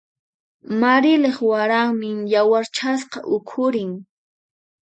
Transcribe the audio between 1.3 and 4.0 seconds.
waranmi yawarchasqa ukhurin.